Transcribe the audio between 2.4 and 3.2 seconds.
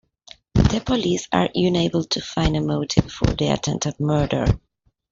a motive